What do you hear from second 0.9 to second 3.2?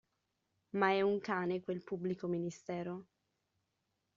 è un cane quel pubblico ministero?